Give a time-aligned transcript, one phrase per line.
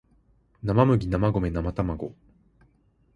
[0.63, 2.15] なまむぎなまごめなまたまご